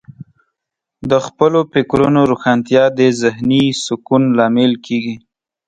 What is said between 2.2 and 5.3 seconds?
روښانتیا د ذهنې سکون لامل کیږي.